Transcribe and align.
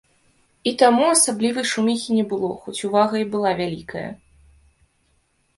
І 0.71 0.71
таму 0.81 1.03
асаблівай 1.15 1.65
шуміхі 1.73 2.17
не 2.21 2.23
было, 2.31 2.49
хоць 2.63 2.83
увага 2.89 3.15
і 3.23 3.29
была 3.35 3.51
вялікая. 3.61 4.07